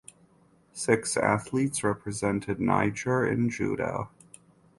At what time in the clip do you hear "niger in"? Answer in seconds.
2.59-3.51